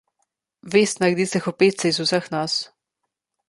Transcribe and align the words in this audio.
Vest 0.75 0.97
naredi 1.03 1.27
strahopetce 1.33 1.85
iz 1.91 2.01
vseh 2.05 2.33
nas. 2.33 2.59